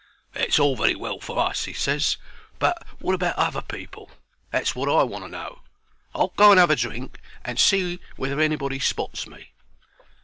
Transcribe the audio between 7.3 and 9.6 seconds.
and see whether anybody spots me."